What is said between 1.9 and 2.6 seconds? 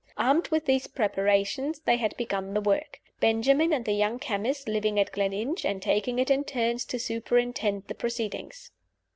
had begun